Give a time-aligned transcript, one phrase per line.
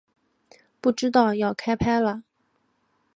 [0.81, 2.23] 不知道要开拍了